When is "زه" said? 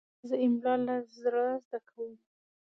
0.27-0.35